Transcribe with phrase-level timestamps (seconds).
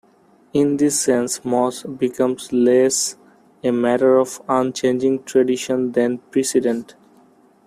[0.51, 3.17] In this sense, "mos" becomes less
[3.63, 6.95] a matter of unchanging tradition than precedent.